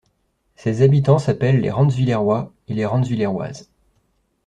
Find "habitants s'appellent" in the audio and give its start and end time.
0.81-1.61